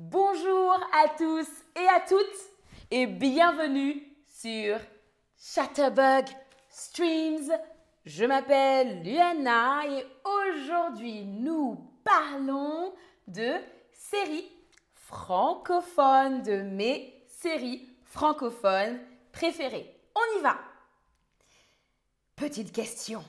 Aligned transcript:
Bonjour 0.00 0.78
à 0.92 1.08
tous 1.08 1.48
et 1.74 1.88
à 1.88 1.98
toutes 1.98 2.52
et 2.88 3.08
bienvenue 3.08 4.00
sur 4.26 4.78
Chatterbug 5.36 6.24
Streams. 6.68 7.50
Je 8.06 8.24
m'appelle 8.24 9.02
Luana 9.02 9.84
et 9.88 10.06
aujourd'hui 10.24 11.24
nous 11.24 11.84
parlons 12.04 12.94
de 13.26 13.54
séries 13.90 14.48
francophones, 14.94 16.44
de 16.44 16.62
mes 16.62 17.24
séries 17.26 17.88
francophones 18.04 19.00
préférées. 19.32 19.96
On 20.14 20.38
y 20.38 20.42
va 20.42 20.60
Petite 22.36 22.70
question. 22.70 23.24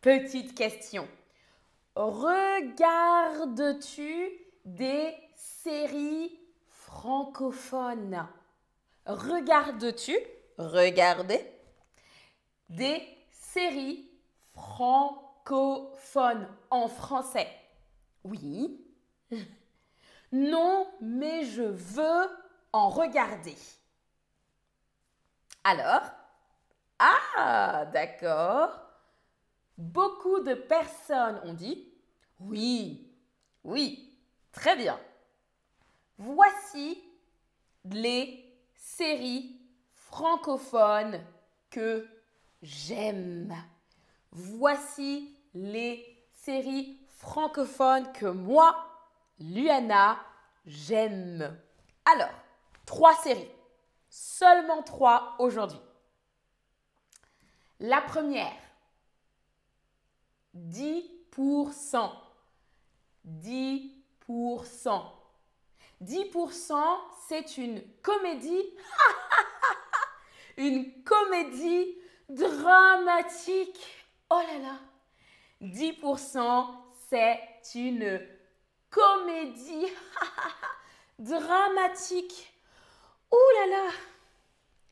Petite 0.00 0.54
question. 0.54 1.06
Regardes-tu 1.94 2.88
des 4.74 5.14
séries 5.34 6.38
francophones 6.68 8.26
Regardes-tu, 9.06 10.16
regardez, 10.58 11.40
des 12.68 13.02
séries 13.30 14.10
francophones 14.52 16.46
en 16.70 16.88
français? 16.88 17.48
Oui. 18.24 18.84
Non, 20.30 20.86
mais 21.00 21.46
je 21.46 21.62
veux 21.62 22.28
en 22.74 22.90
regarder. 22.90 23.56
Alors? 25.64 26.02
Ah, 26.98 27.86
d'accord. 27.90 28.78
Beaucoup 29.78 30.40
de 30.40 30.52
personnes 30.52 31.40
ont 31.44 31.54
dit 31.54 31.88
oui, 32.40 33.10
oui, 33.64 34.07
très 34.52 34.76
bien. 34.76 34.98
Voici 36.18 37.02
les 37.84 38.44
séries 38.74 39.60
francophones 39.92 41.20
que 41.70 42.06
j'aime. 42.62 43.54
Voici 44.32 45.36
les 45.54 46.26
séries 46.32 47.00
francophones 47.08 48.12
que 48.12 48.26
moi, 48.26 48.76
Luana, 49.38 50.18
j'aime. 50.66 51.58
Alors, 52.04 52.32
trois 52.86 53.14
séries. 53.16 53.50
Seulement 54.08 54.82
trois 54.82 55.36
aujourd'hui. 55.38 55.80
La 57.80 58.00
première, 58.00 58.56
10%. 60.56 62.10
10%. 63.26 63.97
10%, 66.02 66.98
c'est 67.28 67.58
une 67.58 67.82
comédie. 68.02 68.64
une 70.56 71.02
comédie 71.02 71.96
dramatique. 72.28 73.80
Oh 74.30 74.40
là 74.40 74.58
là. 74.58 74.78
10%, 75.62 76.66
c'est 77.08 77.40
une 77.74 78.20
comédie 78.90 79.86
dramatique. 81.18 82.54
Ouh 83.32 83.36
là 83.56 83.66
là. 83.66 83.90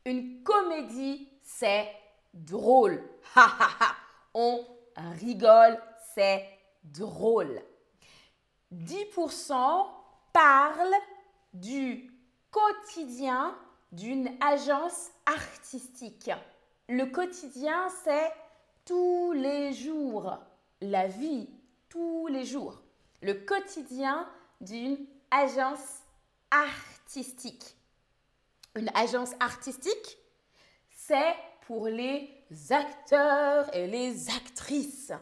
Une 0.07 0.43
comédie, 0.43 1.29
c'est 1.43 1.93
drôle. 2.33 3.03
On 4.35 4.65
rigole, 5.21 5.81
c'est 6.15 6.49
drôle. 6.85 7.61
10% 8.77 9.87
parlent 10.33 10.95
du 11.55 12.13
quotidien 12.51 13.57
d'une 13.93 14.31
agence 14.41 15.11
artistique. 15.25 16.31
Le 16.89 17.07
quotidien, 17.07 17.89
c'est 18.05 18.33
tous 18.85 19.33
les 19.33 19.73
jours, 19.73 20.39
la 20.81 21.07
vie, 21.07 21.49
tous 21.89 22.27
les 22.29 22.45
jours. 22.45 22.83
Le 23.23 23.35
quotidien 23.35 24.29
d'une 24.61 24.99
agence 25.31 26.03
artistique. 26.51 27.77
Une 28.75 28.91
agence 28.95 29.33
artistique, 29.41 30.19
c'est 30.91 31.35
pour 31.67 31.89
les 31.89 32.31
acteurs 32.71 33.75
et 33.75 33.87
les 33.87 34.29
actrices. 34.31 35.13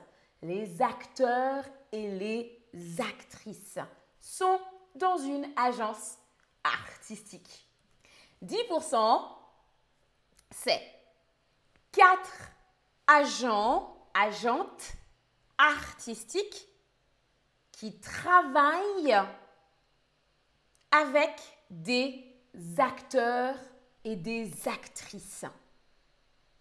Les 0.43 0.83
acteurs 0.83 1.65
et 1.93 2.11
les 2.19 2.64
actrices 2.99 3.79
sont 4.21 4.61
dans 4.95 5.19
une 5.19 5.47
agence 5.57 6.17
artistique. 6.63 7.69
10%, 8.45 9.23
c'est 10.51 10.83
4 11.93 12.31
agents, 13.07 13.97
agentes 14.15 14.93
artistiques 15.59 16.69
qui 17.73 17.99
travaillent 18.01 19.21
avec 20.91 21.33
des 21.71 22.25
acteurs 22.79 23.57
et 24.05 24.17
des 24.17 24.69
actrices. 24.69 25.45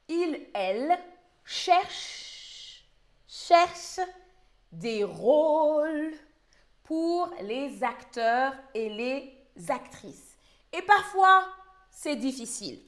Ils, 0.08 0.48
elles, 0.54 0.98
cherchent, 1.46 2.86
cherchent 3.28 4.00
des 4.74 5.04
rôles 5.04 6.14
pour 6.84 7.32
les 7.42 7.84
acteurs 7.84 8.54
et 8.74 8.90
les 8.90 9.72
actrices. 9.72 10.38
Et 10.74 10.82
parfois, 10.82 11.46
c'est 11.92 12.16
difficile. 12.16 12.82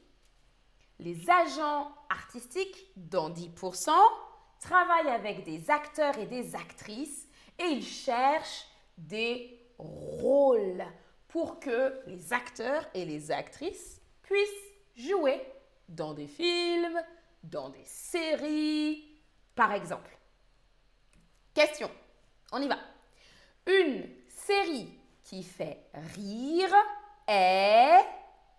Les 1.00 1.30
agents 1.30 1.92
artistiques, 2.10 2.92
dans 2.96 3.30
10%, 3.30 3.90
travaillent 4.60 5.10
avec 5.10 5.44
des 5.44 5.70
acteurs 5.70 6.18
et 6.18 6.26
des 6.26 6.56
actrices 6.56 7.28
et 7.60 7.66
ils 7.66 7.86
cherchent 7.86 8.66
des 8.98 9.60
rôles 9.78 10.84
pour 11.28 11.60
que 11.60 12.00
les 12.08 12.34
acteurs 12.34 12.86
et 12.94 13.06
les 13.06 13.32
actrices 13.32 14.02
puissent 14.24 14.74
jouer 14.96 15.42
dans 15.88 16.14
des 16.14 16.28
films, 16.28 17.00
dans 17.44 17.70
des 17.70 17.84
séries, 17.84 19.04
par 19.54 19.74
exemple. 19.74 20.18
Question, 21.56 21.90
on 22.52 22.62
y 22.62 22.68
va. 22.68 22.78
Une 23.66 24.04
série 24.28 24.90
qui 25.24 25.42
fait 25.42 25.86
rire 26.18 26.76
est 27.26 28.06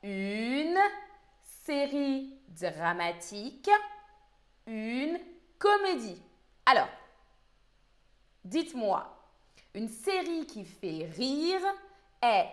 une 0.03 0.79
série 1.43 2.33
dramatique, 2.49 3.69
une 4.67 5.21
comédie. 5.59 6.23
Alors, 6.65 6.89
dites-moi, 8.43 9.15
une 9.75 9.91
série 9.91 10.47
qui 10.47 10.65
fait 10.65 11.11
rire 11.15 11.61
est 12.23 12.49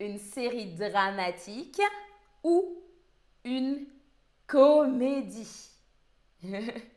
une 0.00 0.18
série 0.18 0.72
dramatique 0.74 1.82
ou 2.42 2.82
une 3.44 3.86
comédie? 4.46 5.68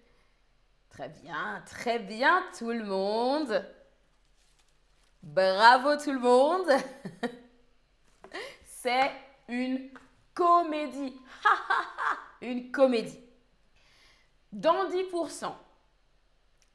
Très 0.97 1.09
bien, 1.09 1.63
très 1.67 1.99
bien 1.99 2.43
tout 2.57 2.71
le 2.71 2.83
monde. 2.83 3.63
Bravo 5.21 5.95
tout 5.97 6.11
le 6.11 6.17
monde. 6.17 6.67
C'est 8.65 9.11
une 9.47 9.91
comédie. 10.33 11.13
une 12.41 12.71
comédie. 12.71 13.19
Dans 14.51 14.89
10%, 14.89 15.53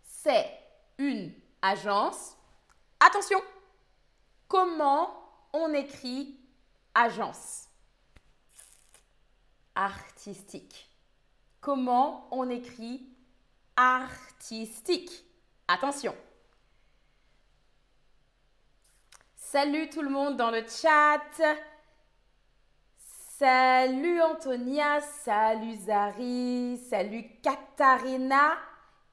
c'est 0.05 0.56
une 0.99 1.33
agence. 1.60 2.37
Attention, 3.00 3.43
comment 4.47 5.10
on 5.53 5.74
écrit 5.74 6.39
agence? 6.95 7.66
Artistique. 9.74 10.89
Comment 11.60 12.28
on 12.30 12.48
écrit 12.51 13.11
artistique 13.77 15.24
Attention. 15.69 16.15
Salut 19.36 19.89
tout 19.89 20.03
le 20.03 20.10
monde 20.10 20.36
dans 20.36 20.51
le 20.51 20.65
chat. 20.66 21.21
Salut 23.39 24.21
Antonia, 24.21 25.01
salut 25.01 25.74
Zari, 25.77 26.78
salut 26.89 27.24
Katharina. 27.42 28.59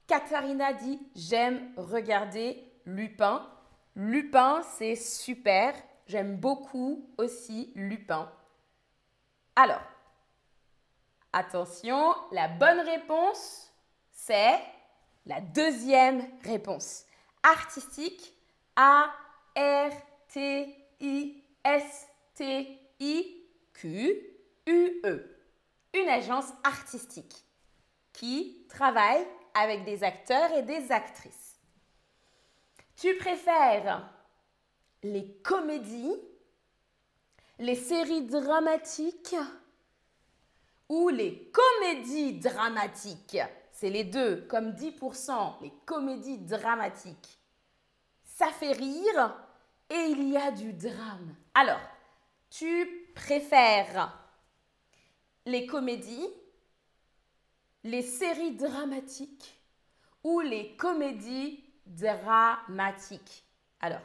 Katharina 0.05 0.73
dit 0.73 0.99
J'aime 1.15 1.71
regarder 1.77 2.63
Lupin. 2.85 3.47
Lupin, 3.95 4.61
c'est 4.63 4.95
super. 4.95 5.73
J'aime 6.07 6.37
beaucoup 6.37 7.09
aussi 7.17 7.71
Lupin. 7.75 8.31
Alors, 9.55 9.81
attention, 11.33 12.15
la 12.31 12.47
bonne 12.47 12.79
réponse, 12.79 13.68
c'est 14.29 14.61
la 15.25 15.41
deuxième 15.41 16.23
réponse. 16.43 17.05
Artistique, 17.41 18.35
A-R-T 18.75 20.75
S-T-I-Q-U-E. 21.63 22.95
Une 25.95 26.09
agence 26.09 26.45
artistique 26.63 27.43
qui 28.13 28.67
travaille 28.69 29.25
avec 29.55 29.83
des 29.83 30.03
acteurs 30.03 30.51
et 30.51 30.61
des 30.61 30.91
actrices. 30.91 31.57
Tu 32.97 33.15
préfères 33.15 34.13
les 35.01 35.33
comédies, 35.41 36.21
les 37.57 37.73
séries 37.73 38.27
dramatiques 38.27 39.35
ou 40.87 41.09
les 41.09 41.51
comédies 41.51 42.33
dramatiques? 42.33 43.39
C'est 43.79 43.89
les 43.89 44.03
deux, 44.03 44.41
comme 44.49 44.71
10%, 44.71 45.61
les 45.61 45.71
comédies 45.85 46.37
dramatiques. 46.39 47.39
Ça 48.25 48.47
fait 48.47 48.73
rire 48.73 49.37
et 49.89 50.03
il 50.09 50.27
y 50.27 50.35
a 50.35 50.51
du 50.51 50.73
drame. 50.73 51.33
Alors, 51.53 51.79
tu 52.49 53.07
préfères 53.15 54.19
les 55.45 55.65
comédies, 55.65 56.27
les 57.85 58.01
séries 58.01 58.57
dramatiques 58.57 59.57
ou 60.25 60.41
les 60.41 60.75
comédies 60.75 61.63
dramatiques? 61.85 63.45
Alors, 63.79 64.03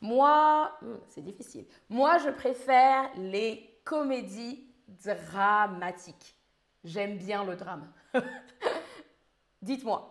moi, 0.00 0.76
hmm, 0.82 0.96
c'est 1.10 1.22
difficile. 1.22 1.66
Moi, 1.88 2.18
je 2.18 2.30
préfère 2.30 3.08
les 3.18 3.78
comédies 3.84 4.66
dramatiques. 4.88 6.34
J'aime 6.82 7.18
bien 7.18 7.44
le 7.44 7.54
drame. 7.54 7.88
Dites-moi. 9.62 10.08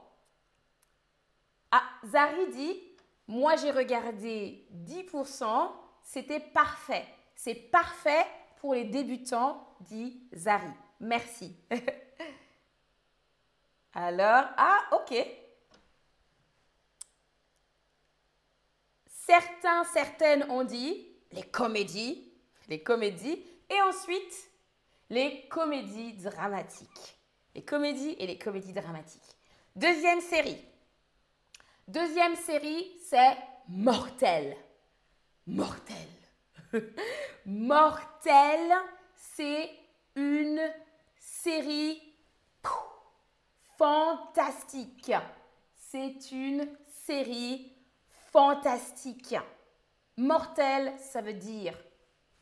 Ah, 1.72 1.84
Zari 2.06 2.48
dit, 2.52 2.82
moi 3.28 3.56
j'ai 3.58 3.72
regardé 3.72 4.66
10%, 4.74 5.72
c'était 6.04 6.40
parfait. 6.40 7.06
C'est 7.36 7.56
parfait 7.56 8.26
pour 8.60 8.74
les 8.74 8.86
débutants, 8.86 9.68
dit 9.82 10.24
Zari. 10.34 10.72
Merci. 11.00 11.56
Alors, 13.94 14.46
ah, 14.58 14.80
ok. 14.94 15.14
Certains, 19.06 19.84
certaines 19.86 20.50
ont 20.50 20.64
dit 20.64 21.08
les 21.32 21.44
comédies, 21.44 22.32
les 22.68 22.82
comédies, 22.82 23.46
et 23.70 23.82
ensuite 23.82 24.50
les 25.10 25.48
comédies 25.50 26.14
dramatiques. 26.14 27.18
Les 27.56 27.64
comédies 27.64 28.16
et 28.18 28.28
les 28.28 28.38
comédies 28.38 28.74
dramatiques. 28.74 29.36
Deuxième 29.76 30.20
série. 30.20 30.62
Deuxième 31.88 32.36
série, 32.36 32.92
c'est 33.08 33.38
Mortel. 33.70 34.58
Mortel. 35.48 35.96
Mortel, 37.46 38.74
c'est 39.16 39.72
une 40.16 40.62
série 41.18 42.02
fantastique. 43.78 45.14
C'est 45.74 46.32
une 46.34 46.68
série 47.06 47.74
fantastique. 48.30 49.36
Mortel, 50.18 50.94
ça 51.00 51.22
veut 51.22 51.34
dire 51.34 51.78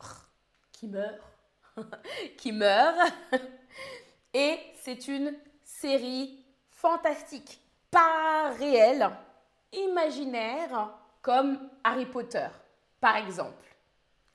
qui 0.72 0.88
meurt. 0.88 1.22
qui 2.36 2.50
meurt. 2.50 3.12
Et 4.34 4.58
c'est 4.82 5.06
une 5.06 5.32
série 5.62 6.39
fantastique, 6.80 7.60
pas 7.90 8.50
réelle, 8.58 9.10
imaginaire, 9.72 10.90
comme 11.20 11.68
Harry 11.84 12.06
Potter, 12.06 12.48
par 12.98 13.16
exemple. 13.16 13.76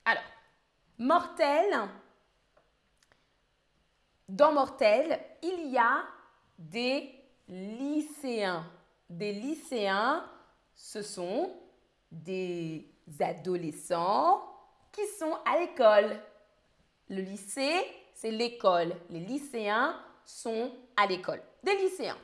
Alors, 0.04 0.22
Mortel, 0.98 1.76
dans 4.28 4.52
Mortel, 4.52 5.18
il 5.42 5.70
y 5.70 5.78
a 5.78 6.04
des 6.56 7.12
lycéens. 7.48 8.64
Des 9.10 9.32
lycéens, 9.32 10.24
ce 10.74 11.02
sont 11.02 11.52
des 12.12 12.88
adolescents 13.20 14.42
qui 14.92 15.04
sont 15.18 15.36
à 15.44 15.58
l'école. 15.58 16.20
Le 17.08 17.22
lycée, 17.22 17.84
c'est 18.14 18.30
l'école. 18.30 18.94
Les 19.10 19.20
lycéens 19.20 20.00
sont 20.24 20.72
à 20.96 21.06
l'école. 21.06 21.42
Des 21.62 21.76
lycéens, 21.76 22.16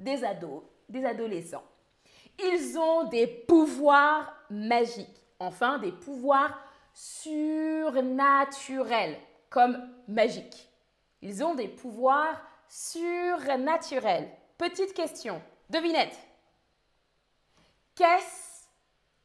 des 0.00 0.24
ados, 0.24 0.64
des 0.88 1.04
adolescents. 1.04 1.62
Ils 2.38 2.78
ont 2.78 3.04
des 3.04 3.26
pouvoirs 3.26 4.34
magiques, 4.48 5.22
enfin 5.38 5.76
des 5.78 5.92
pouvoirs 5.92 6.58
surnaturels, 6.94 9.18
comme 9.50 9.78
magiques. 10.08 10.70
Ils 11.22 11.44
ont 11.44 11.54
des 11.54 11.68
pouvoirs 11.68 12.40
surnaturels. 12.66 14.30
Petite 14.56 14.94
question, 14.94 15.42
devinette. 15.68 16.18
Qu'est-ce 17.94 18.64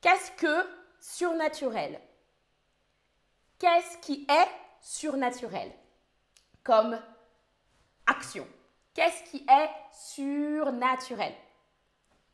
qu'est-ce 0.01 0.31
que 0.31 0.67
surnaturel? 0.99 2.01
Qu'est-ce 3.57 3.97
qui 3.99 4.27
est 4.29 4.49
surnaturel? 4.81 5.71
Comme 6.63 6.99
action 8.05 8.45
Qu'est-ce 8.95 9.29
qui 9.29 9.45
est 9.47 9.69
surnaturel? 9.91 11.35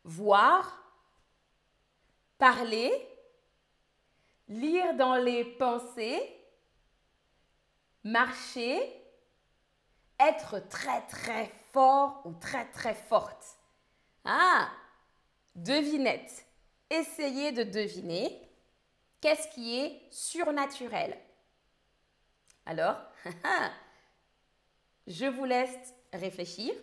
Voir, 0.03 0.81
parler, 2.37 2.93
lire 4.47 4.93
dans 4.93 5.15
les 5.15 5.43
pensées, 5.43 6.21
marcher, 8.03 8.79
être 10.19 10.59
très 10.69 11.01
très 11.07 11.51
fort 11.73 12.21
ou 12.25 12.33
très 12.35 12.69
très 12.69 12.93
forte. 12.93 13.57
Ah, 14.23 14.69
devinette. 15.55 16.45
Essayez 16.91 17.53
de 17.53 17.63
deviner 17.63 18.39
qu'est-ce 19.19 19.47
qui 19.47 19.79
est 19.79 19.99
surnaturel. 20.11 21.17
Alors, 22.67 22.97
je 25.07 25.25
vous 25.25 25.45
laisse 25.45 25.95
réfléchir. 26.13 26.73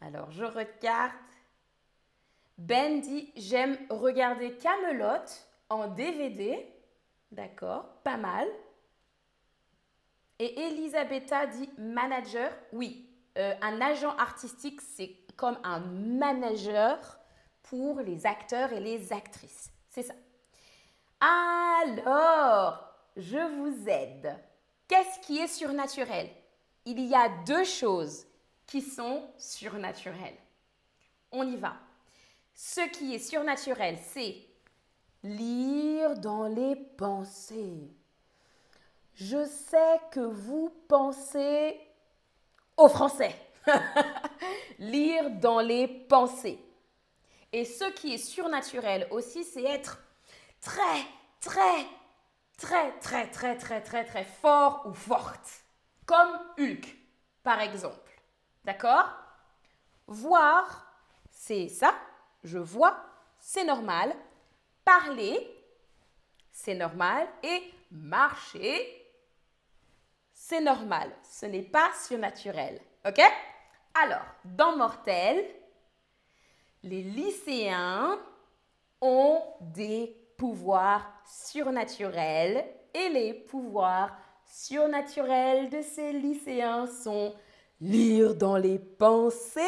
Alors, 0.00 0.30
je 0.30 0.44
regarde. 0.44 1.12
Ben 2.56 3.00
dit 3.00 3.32
J'aime 3.36 3.76
regarder 3.90 4.52
Camelot 4.56 5.24
en 5.68 5.88
DVD. 5.88 6.66
D'accord, 7.32 7.86
pas 8.04 8.16
mal. 8.16 8.46
Et 10.38 10.66
Elisabetta 10.66 11.46
dit 11.46 11.70
manager. 11.78 12.52
Oui, 12.72 13.08
euh, 13.38 13.54
un 13.60 13.80
agent 13.80 14.14
artistique, 14.16 14.80
c'est 14.80 15.16
comme 15.36 15.58
un 15.64 15.80
manager 15.80 17.18
pour 17.62 18.00
les 18.00 18.26
acteurs 18.26 18.72
et 18.72 18.80
les 18.80 19.12
actrices. 19.12 19.72
C'est 19.88 20.02
ça. 20.02 20.14
Alors, 21.20 22.94
je 23.16 23.38
vous 23.38 23.88
aide. 23.88 24.36
Qu'est-ce 24.88 25.20
qui 25.20 25.38
est 25.38 25.48
surnaturel? 25.48 26.28
Il 26.84 27.00
y 27.00 27.14
a 27.14 27.28
deux 27.46 27.64
choses 27.64 28.26
qui 28.66 28.82
sont 28.82 29.22
surnaturelles. 29.38 30.36
On 31.32 31.46
y 31.50 31.56
va. 31.56 31.74
Ce 32.54 32.80
qui 32.90 33.14
est 33.14 33.18
surnaturel, 33.18 33.98
c'est 34.02 34.36
lire 35.22 36.16
dans 36.18 36.46
les 36.46 36.76
pensées. 36.76 37.90
Je 39.14 39.44
sais 39.46 40.00
que 40.10 40.20
vous 40.20 40.70
pensez 40.88 41.80
au 42.76 42.88
français. 42.88 43.34
lire 44.78 45.30
dans 45.30 45.60
les 45.60 45.88
pensées. 45.88 46.58
Et 47.52 47.64
ce 47.64 47.84
qui 47.92 48.14
est 48.14 48.18
surnaturel 48.18 49.06
aussi, 49.10 49.44
c'est 49.44 49.62
être 49.62 49.98
très, 50.60 51.04
très, 51.40 51.86
très, 52.56 52.92
très, 52.98 53.30
très, 53.30 53.56
très, 53.56 53.82
très, 53.82 54.04
très 54.04 54.24
fort 54.24 54.86
ou 54.86 54.92
forte. 54.92 55.64
Comme 56.06 56.38
Hulk, 56.58 56.96
par 57.42 57.60
exemple. 57.60 58.20
D'accord? 58.64 59.08
Voir, 60.06 60.86
c'est 61.30 61.68
ça. 61.68 61.94
Je 62.42 62.58
vois, 62.58 62.96
c'est 63.38 63.64
normal. 63.64 64.14
Parler, 64.84 65.50
c'est 66.52 66.74
normal. 66.74 67.26
Et 67.42 67.72
marcher, 67.90 69.04
c'est 70.32 70.60
normal. 70.60 71.10
Ce 71.22 71.46
n'est 71.46 71.62
pas 71.62 71.90
surnaturel. 71.94 72.80
OK? 73.06 73.20
Alors, 73.94 74.26
dans 74.44 74.76
Mortel, 74.76 75.44
les 76.82 77.02
lycéens 77.02 78.18
ont 79.00 79.42
des 79.60 80.23
pouvoirs 80.36 81.10
surnaturels 81.24 82.64
et 82.92 83.08
les 83.08 83.34
pouvoirs 83.34 84.16
surnaturels 84.46 85.70
de 85.70 85.82
ces 85.82 86.12
lycéens 86.12 86.86
sont 86.86 87.34
lire 87.80 88.34
dans 88.34 88.56
les 88.56 88.78
pensées 88.78 89.60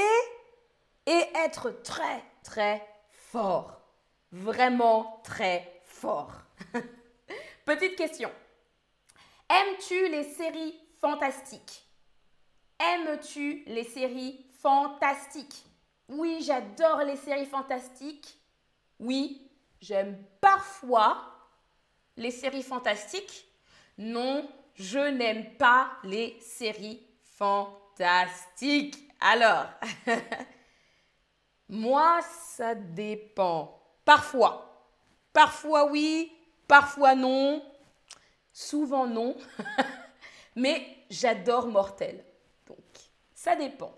et 1.06 1.22
être 1.44 1.82
très 1.82 2.24
très 2.42 2.86
fort. 3.10 3.80
vraiment 4.32 5.20
très 5.24 5.80
fort. 5.84 6.32
Petite 7.64 7.96
question. 7.96 8.30
Aimes-tu 9.48 10.08
les 10.08 10.24
séries 10.24 10.78
fantastiques? 11.00 11.84
Aimes-tu 12.78 13.64
les 13.66 13.84
séries 13.84 14.46
fantastiques? 14.60 15.64
Oui, 16.08 16.42
j'adore 16.42 16.98
les 17.04 17.16
séries 17.16 17.46
fantastiques. 17.46 18.38
Oui, 18.98 19.45
j'aime 19.80 20.22
parfois 20.40 21.36
les 22.16 22.30
séries 22.30 22.62
fantastiques. 22.62 23.46
Non, 23.98 24.48
je 24.74 24.98
n'aime 24.98 25.56
pas 25.56 25.90
les 26.04 26.38
séries 26.40 27.06
fantastiques. 27.22 28.98
Alors, 29.20 29.66
moi, 31.68 32.20
ça 32.22 32.74
dépend. 32.74 33.80
Parfois. 34.04 34.62
Parfois 35.32 35.90
oui, 35.90 36.32
parfois 36.66 37.14
non. 37.14 37.62
Souvent 38.52 39.06
non. 39.06 39.36
Mais 40.56 41.04
j'adore 41.10 41.66
Mortel. 41.66 42.24
Donc, 42.66 42.78
ça 43.34 43.54
dépend. 43.56 43.94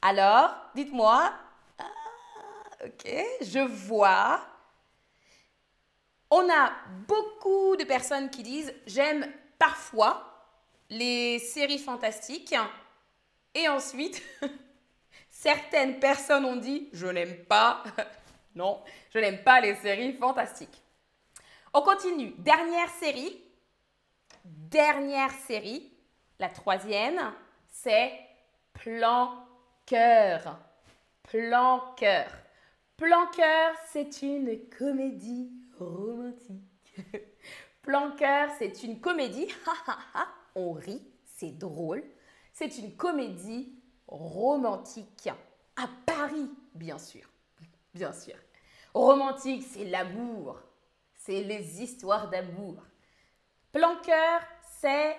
Alors, 0.00 0.54
dites-moi. 0.74 1.32
Ah, 1.78 1.84
ok, 2.86 3.06
je 3.42 3.60
vois. 3.60 4.40
On 6.34 6.48
a 6.48 6.72
beaucoup 7.06 7.76
de 7.76 7.84
personnes 7.84 8.30
qui 8.30 8.42
disent 8.42 8.72
j'aime 8.86 9.30
parfois 9.58 10.48
les 10.88 11.38
séries 11.38 11.78
fantastiques. 11.78 12.54
Et 13.54 13.68
ensuite, 13.68 14.22
certaines 15.30 16.00
personnes 16.00 16.46
ont 16.46 16.56
dit 16.56 16.88
je 16.94 17.06
n'aime 17.06 17.44
pas. 17.44 17.82
non, 18.54 18.82
je 19.12 19.18
n'aime 19.18 19.42
pas 19.42 19.60
les 19.60 19.74
séries 19.74 20.14
fantastiques. 20.14 20.80
On 21.74 21.82
continue. 21.82 22.32
Dernière 22.38 22.88
série. 22.88 23.38
Dernière 24.42 25.32
série. 25.32 25.92
La 26.38 26.48
troisième, 26.48 27.20
c'est 27.70 28.10
Plan 28.72 29.34
Cœur. 29.84 30.58
Plan 31.24 31.92
Cœur. 31.94 32.32
Plan 32.96 33.26
Cœur, 33.36 33.74
c'est 33.92 34.22
une 34.22 34.66
comédie 34.70 35.61
romantique. 35.78 36.96
Plan 37.82 38.12
Cœur, 38.16 38.50
c'est 38.58 38.82
une 38.82 39.00
comédie. 39.00 39.48
On 40.54 40.72
rit, 40.72 41.02
c'est 41.24 41.58
drôle. 41.58 42.04
C'est 42.52 42.78
une 42.78 42.96
comédie 42.96 43.74
romantique. 44.06 45.28
À 45.76 45.88
Paris, 46.06 46.50
bien 46.74 46.98
sûr. 46.98 47.28
Bien 47.94 48.12
sûr. 48.12 48.36
Romantique, 48.94 49.64
c'est 49.68 49.84
l'amour. 49.84 50.60
C'est 51.14 51.42
les 51.42 51.82
histoires 51.82 52.28
d'amour. 52.30 52.82
Plan 53.72 53.96
Cœur, 54.02 54.40
c'est 54.80 55.16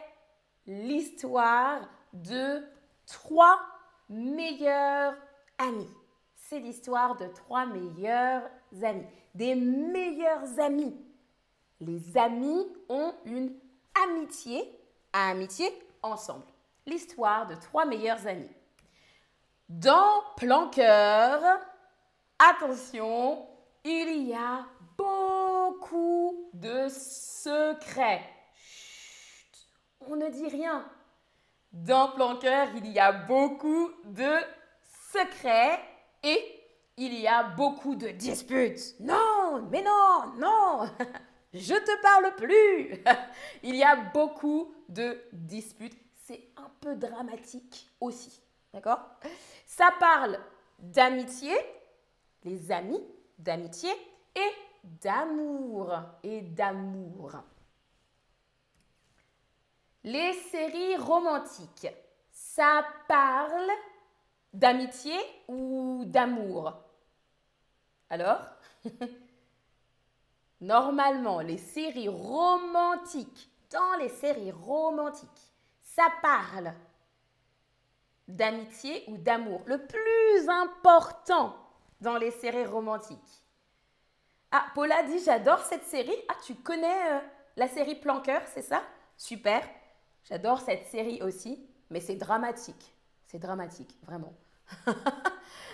l'histoire 0.67 1.89
de 2.13 2.63
trois 3.05 3.59
meilleurs 4.09 5.15
amis. 5.57 5.89
C'est 6.35 6.59
l'histoire 6.59 7.15
de 7.15 7.27
trois 7.27 7.65
meilleurs 7.65 8.43
amis. 8.81 9.22
Des 9.33 9.55
meilleurs 9.55 10.59
amis. 10.59 10.95
Les 11.79 12.17
amis 12.17 12.67
ont 12.87 13.13
une 13.25 13.53
amitié, 14.05 14.63
amitié 15.11 15.67
ensemble. 16.01 16.45
L'histoire 16.85 17.47
de 17.47 17.55
trois 17.55 17.85
meilleurs 17.85 18.27
amis. 18.27 18.51
Dans 19.69 20.21
Plan 20.37 20.69
Cœur, 20.69 21.41
attention, 22.37 23.47
il 23.83 24.27
y 24.27 24.33
a 24.33 24.65
beaucoup 24.97 26.49
de 26.53 26.87
secrets. 26.89 28.29
Chut, 28.55 29.67
on 30.01 30.15
ne 30.15 30.29
dit 30.29 30.47
rien. 30.47 30.85
Dans 31.71 32.11
Plan 32.11 32.37
Cœur, 32.37 32.67
il 32.75 32.87
y 32.91 32.99
a 32.99 33.11
beaucoup 33.11 33.89
de 34.05 34.35
secrets 35.11 35.79
et 36.21 36.52
il 36.97 37.19
y 37.19 37.27
a 37.27 37.43
beaucoup 37.43 37.95
de 37.95 38.09
disputes. 38.09 38.95
Non, 38.99 39.67
mais 39.71 39.81
non, 39.81 40.33
non, 40.37 40.89
je 41.53 41.73
te 41.73 42.01
parle 42.01 42.35
plus. 42.35 43.03
il 43.63 43.75
y 43.75 43.83
a 43.83 43.95
beaucoup 43.95 44.73
de 44.89 45.19
disputes. 45.31 45.97
C'est 46.25 46.49
un 46.55 46.71
peu 46.79 46.95
dramatique 46.95 47.89
aussi. 47.99 48.41
D'accord? 48.73 48.99
Ça 49.65 49.89
parle 49.99 50.39
d'amitié, 50.79 51.53
les 52.43 52.71
amis, 52.71 53.03
d'amitié 53.37 53.91
et 54.35 54.51
d'amour. 54.83 55.93
Et 56.23 56.41
d'amour. 56.41 57.35
Les 60.05 60.33
séries 60.33 60.97
romantiques, 60.97 61.87
ça 62.31 62.85
parle 63.07 63.69
d'amitié 64.53 65.15
ou 65.47 66.03
d'amour? 66.05 66.82
Alors 68.13 68.41
Normalement, 70.61 71.39
les 71.39 71.57
séries 71.57 72.09
romantiques, 72.09 73.49
dans 73.71 73.95
les 73.99 74.09
séries 74.09 74.51
romantiques, 74.51 75.51
ça 75.81 76.07
parle 76.21 76.75
d'amitié 78.27 79.03
ou 79.07 79.17
d'amour. 79.17 79.63
Le 79.65 79.79
plus 79.79 80.47
important 80.47 81.55
dans 82.01 82.17
les 82.17 82.29
séries 82.29 82.67
romantiques. 82.67 83.41
Ah, 84.51 84.67
Paula 84.75 85.01
dit 85.01 85.17
j'adore 85.25 85.63
cette 85.63 85.85
série. 85.85 86.15
Ah, 86.29 86.35
tu 86.45 86.53
connais 86.53 87.13
euh, 87.13 87.19
la 87.57 87.67
série 87.67 87.95
Planqueur, 87.95 88.43
c'est 88.53 88.61
ça? 88.61 88.83
Super. 89.17 89.67
J'adore 90.25 90.61
cette 90.61 90.85
série 90.85 91.23
aussi, 91.23 91.67
mais 91.89 91.99
c'est 91.99 92.15
dramatique. 92.17 92.93
C'est 93.25 93.39
dramatique, 93.39 93.97
vraiment. 94.03 94.35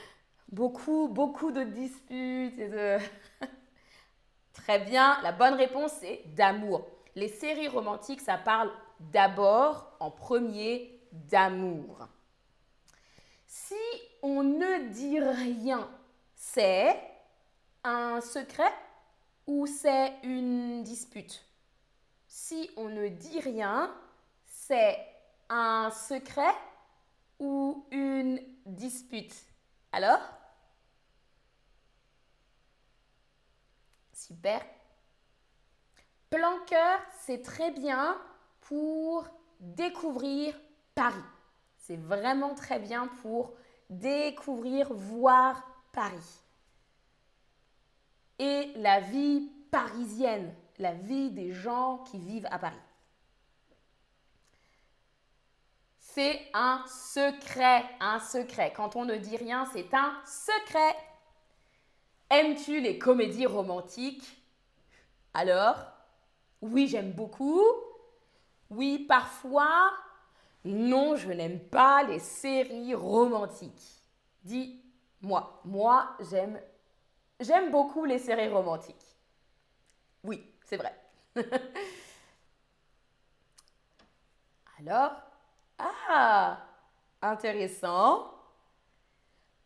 beaucoup, 0.51 1.07
beaucoup 1.07 1.51
de 1.51 1.63
disputes 1.63 2.59
et 2.59 2.69
de... 2.69 2.97
Très 4.53 4.79
bien, 4.79 5.19
la 5.21 5.31
bonne 5.31 5.53
réponse 5.53 5.93
c'est 5.99 6.23
d'amour. 6.35 6.85
Les 7.15 7.27
séries 7.27 7.67
romantiques, 7.67 8.21
ça 8.21 8.37
parle 8.37 8.71
d'abord, 8.99 9.95
en 9.99 10.11
premier, 10.11 10.99
d'amour. 11.11 12.07
Si 13.47 13.75
on 14.21 14.43
ne 14.43 14.89
dit 14.89 15.19
rien, 15.19 15.89
c'est 16.35 16.99
un 17.83 18.21
secret 18.21 18.71
ou 19.47 19.65
c'est 19.65 20.13
une 20.23 20.83
dispute? 20.83 21.43
Si 22.27 22.69
on 22.77 22.89
ne 22.89 23.07
dit 23.07 23.39
rien, 23.39 23.91
c'est 24.45 24.97
un 25.49 25.89
secret 25.89 26.53
ou 27.39 27.85
une 27.91 28.39
dispute? 28.65 29.33
Alors 29.91 30.19
Super. 34.29 34.61
Plan 36.29 36.57
c'est 37.21 37.41
très 37.41 37.71
bien 37.71 38.15
pour 38.61 39.25
découvrir 39.59 40.55
Paris. 40.93 41.15
C'est 41.77 41.97
vraiment 41.97 42.53
très 42.53 42.77
bien 42.77 43.07
pour 43.21 43.53
découvrir, 43.89 44.93
voir 44.93 45.63
Paris. 45.91 46.43
Et 48.37 48.71
la 48.75 48.99
vie 48.99 49.51
parisienne, 49.71 50.53
la 50.77 50.93
vie 50.93 51.31
des 51.31 51.51
gens 51.51 52.03
qui 52.03 52.19
vivent 52.19 52.47
à 52.51 52.59
Paris. 52.59 52.77
C'est 55.97 56.39
un 56.53 56.83
secret, 56.87 57.83
un 57.99 58.19
secret. 58.19 58.71
Quand 58.75 58.95
on 58.95 59.05
ne 59.05 59.15
dit 59.15 59.37
rien, 59.37 59.67
c'est 59.73 59.93
un 59.93 60.13
secret. 60.25 60.95
Aimes-tu 62.31 62.79
les 62.81 62.97
comédies 62.97 63.45
romantiques? 63.45 64.41
Alors 65.33 65.77
Oui, 66.61 66.87
j'aime 66.87 67.11
beaucoup. 67.13 67.63
Oui, 68.69 68.99
parfois. 69.07 69.91
Non, 70.65 71.15
je 71.15 71.31
n'aime 71.31 71.59
pas 71.59 72.03
les 72.03 72.19
séries 72.19 72.95
romantiques. 72.95 74.03
Dis-moi, 74.43 75.61
moi, 75.65 76.17
j'aime 76.29 76.59
j'aime 77.41 77.71
beaucoup 77.71 78.05
les 78.05 78.19
séries 78.19 78.49
romantiques. 78.49 79.17
Oui, 80.23 80.43
c'est 80.65 80.77
vrai. 80.77 80.93
Alors, 84.79 85.11
ah, 85.77 86.57
intéressant. 87.21 88.31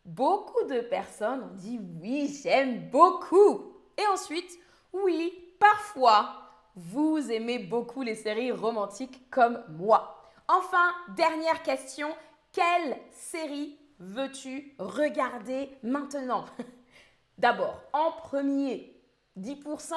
Beaucoup 0.04 0.64
de 0.64 0.80
personnes 0.80 1.42
ont 1.42 1.54
dit 1.54 1.80
oui, 2.00 2.38
j'aime 2.42 2.90
beaucoup. 2.90 3.72
Et 3.96 4.06
ensuite, 4.12 4.58
oui, 4.92 5.32
parfois, 5.58 6.44
vous 6.76 7.30
aimez 7.30 7.58
beaucoup 7.58 8.02
les 8.02 8.14
séries 8.14 8.52
romantiques 8.52 9.30
comme 9.30 9.62
moi. 9.68 10.22
Enfin, 10.48 10.92
dernière 11.16 11.62
question, 11.62 12.08
quelle 12.52 12.98
série 13.12 13.78
veux-tu 13.98 14.74
regarder 14.78 15.70
maintenant? 15.82 16.44
D'abord, 17.38 17.80
en 17.92 18.12
premier, 18.12 18.94
10% 19.38 19.94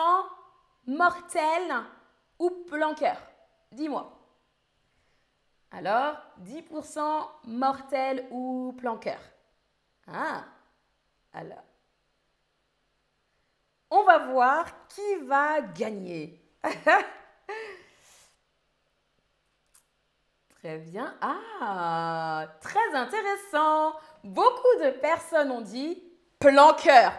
mortel 0.87 1.61
ou 2.39 2.49
planqueur? 2.67 3.17
Dis-moi. 3.73 4.13
Alors, 5.71 6.15
10% 6.45 7.27
mortel 7.45 8.25
ou 8.31 8.73
planqueur? 8.77 9.19
Ah, 10.07 10.45
alors. 11.33 11.63
On 13.89 14.03
va 14.03 14.17
voir 14.27 14.65
qui 14.87 15.15
va 15.25 15.61
gagner. 15.61 16.41
Très 20.59 20.79
bien. 20.79 21.15
Ah, 21.21 22.47
très 22.61 22.93
intéressant. 22.93 23.93
Beaucoup 24.23 24.75
de 24.83 24.89
personnes 24.89 25.51
ont 25.51 25.61
dit 25.61 26.03
planqueur. 26.39 27.13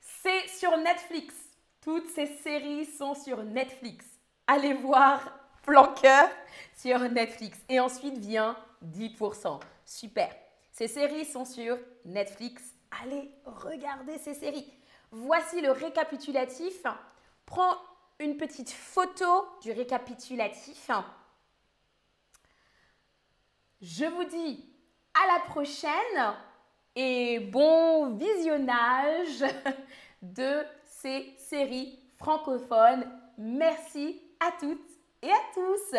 C'est 0.00 0.46
sur 0.48 0.76
Netflix. 0.76 1.34
Toutes 1.80 2.08
ces 2.10 2.26
séries 2.26 2.84
sont 2.84 3.14
sur 3.14 3.42
Netflix. 3.42 4.04
Allez 4.46 4.74
voir 4.74 5.20
Planqueur 5.62 6.28
sur 6.76 6.98
Netflix. 7.00 7.58
Et 7.68 7.80
ensuite 7.80 8.18
vient 8.18 8.56
10%. 8.84 9.60
Super. 9.84 10.30
Ces 10.78 10.86
séries 10.86 11.24
sont 11.24 11.44
sur 11.44 11.76
Netflix. 12.04 12.62
Allez 13.02 13.28
regarder 13.44 14.16
ces 14.16 14.32
séries. 14.32 14.72
Voici 15.10 15.60
le 15.60 15.72
récapitulatif. 15.72 16.84
Prends 17.46 17.74
une 18.20 18.36
petite 18.36 18.70
photo 18.70 19.26
du 19.60 19.72
récapitulatif. 19.72 20.88
Je 23.82 24.04
vous 24.04 24.22
dis 24.22 24.72
à 25.14 25.26
la 25.34 25.40
prochaine 25.46 26.36
et 26.94 27.40
bon 27.40 28.14
visionnage 28.14 29.44
de 30.22 30.62
ces 30.84 31.34
séries 31.38 31.98
francophones. 32.18 33.04
Merci 33.36 34.22
à 34.38 34.52
toutes 34.52 34.90
et 35.22 35.32
à 35.32 35.40
tous. 35.52 35.98